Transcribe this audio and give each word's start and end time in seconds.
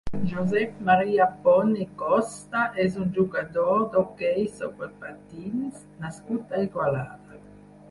Josep 0.29 0.77
Maria 0.85 1.27
Pont 1.43 1.69
i 1.85 1.85
Costa 1.99 2.63
és 2.85 2.97
un 3.03 3.13
jugador 3.19 3.85
d'hoquei 3.93 4.49
sobre 4.57 4.91
patins 5.05 5.87
nascut 6.07 6.59
a 6.61 6.67
Igualada. 6.67 7.41